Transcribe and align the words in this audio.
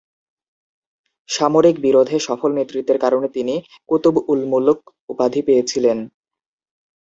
সামরিক 1.29 1.75
বিরোধে 1.85 2.17
সফল 2.27 2.49
নেতৃত্বের 2.57 2.97
কারণে 3.03 3.27
তিনি 3.35 3.55
"কুতুব-উল-মুলক" 3.89 4.79
উপাধি 5.09 5.41
পেয়েছিলেন। 5.47 5.97